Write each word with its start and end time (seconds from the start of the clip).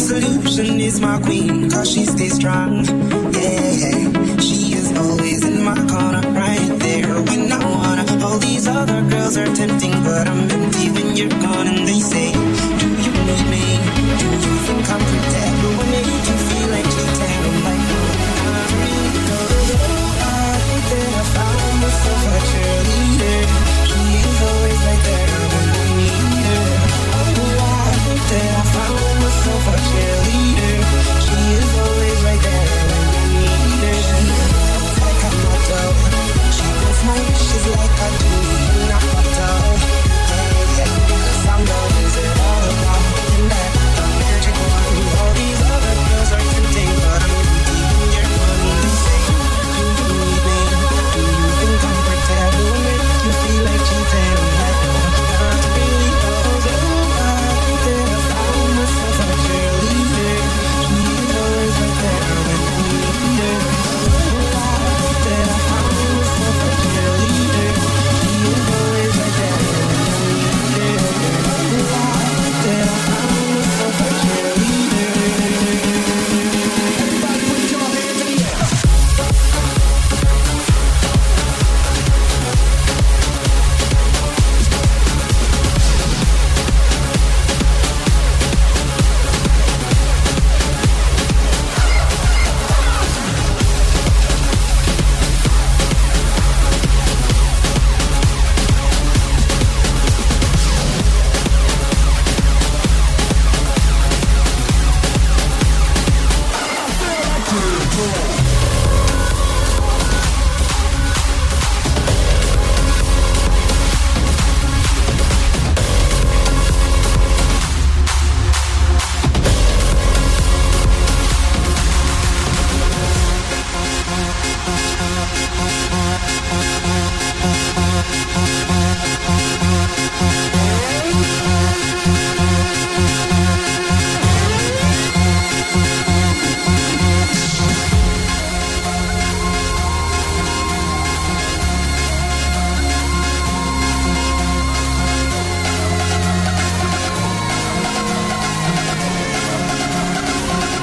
solution 0.00 0.80
is 0.80 1.00
my 1.00 1.20
queen, 1.20 1.70
cause 1.70 1.90
she 1.90 2.06
stays 2.06 2.34
strong. 2.34 3.19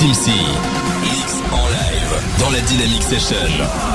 Timsi. 0.00 0.30
Mix 1.02 1.42
en 1.52 1.68
live 1.68 2.38
dans 2.38 2.48
la 2.48 2.60
Dynamic 2.62 3.02
Session. 3.02 3.89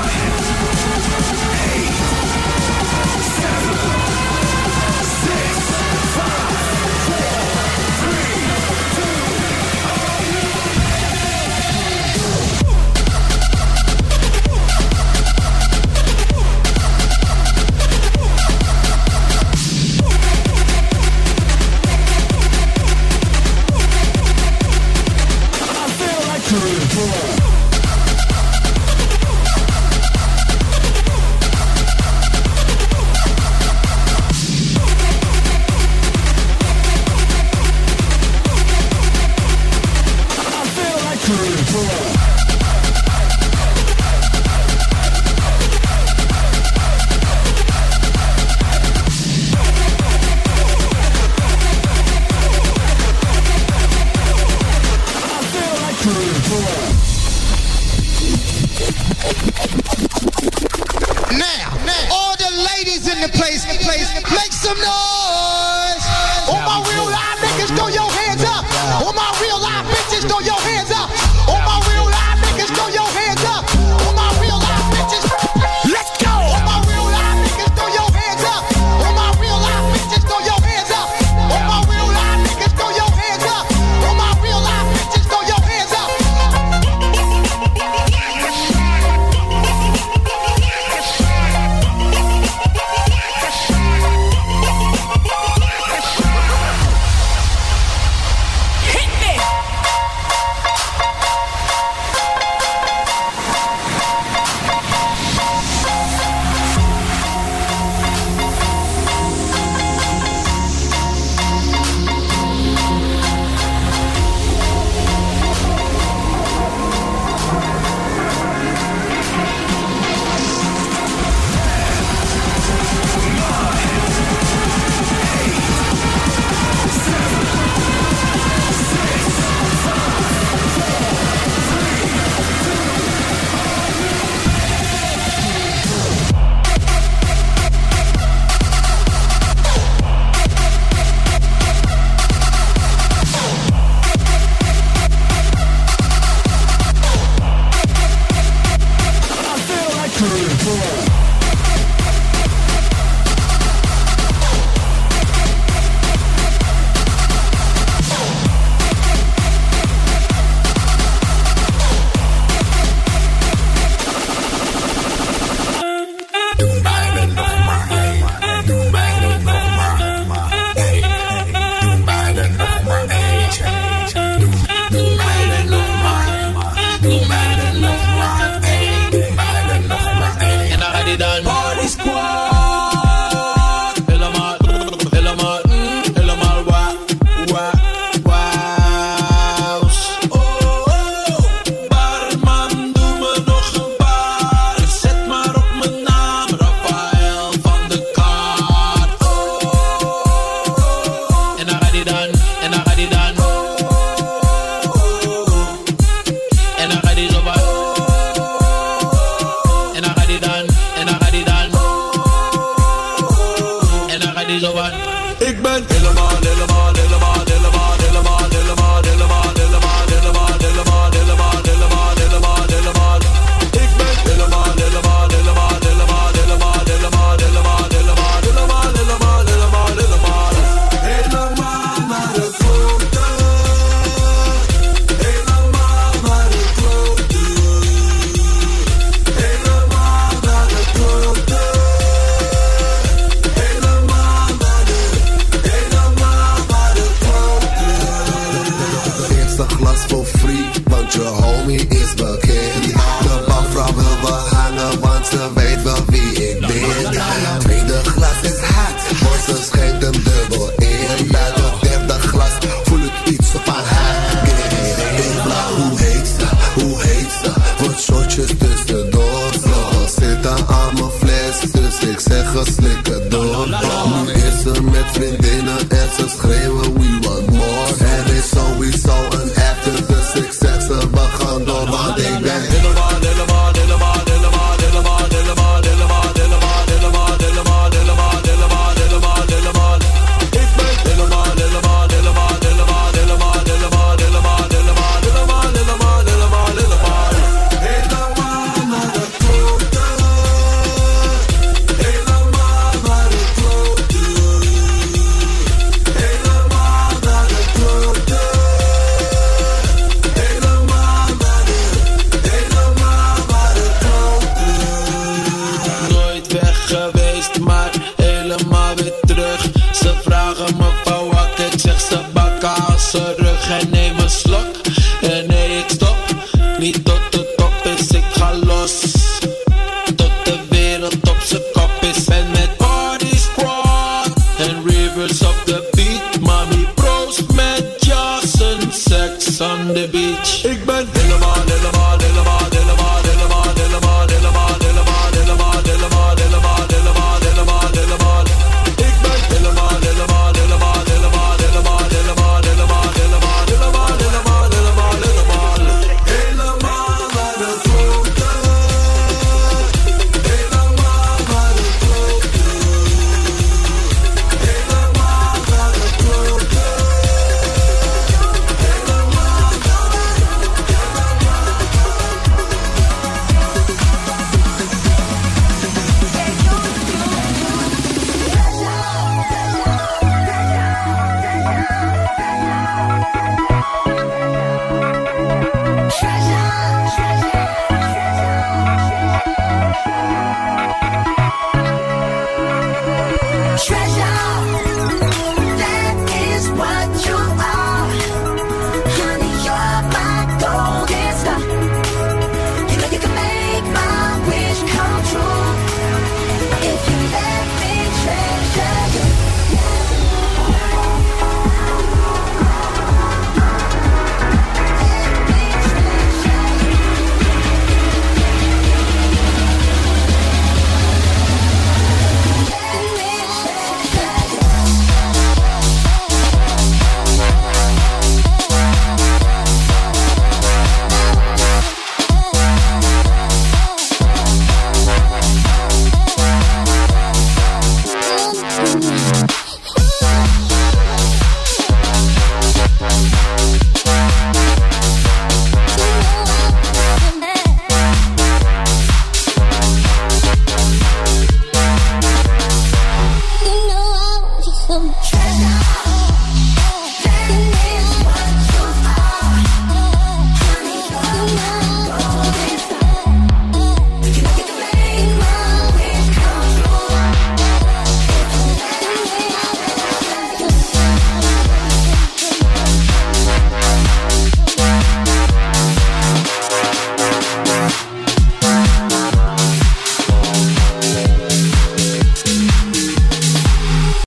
some 64.66 64.80
noise! 64.80 65.15